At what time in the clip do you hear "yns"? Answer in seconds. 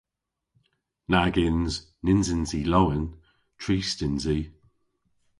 1.47-1.73, 2.35-2.51, 4.05-4.25